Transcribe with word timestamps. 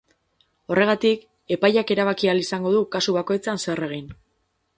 Horregatik, 0.75 1.27
epaileak 1.57 1.93
erabaki 1.97 2.33
ahal 2.33 2.41
izango 2.45 2.73
du 2.77 2.83
kasu 2.97 3.17
bakoitzean 3.19 3.63
zer 3.69 3.85
egin. 3.91 4.11